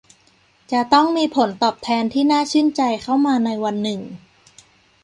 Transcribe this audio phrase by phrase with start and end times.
[0.71, 4.01] จะต้องมีผลตอบแทนที่น่าชื่นใจเข้ามาในวันหนึ่ง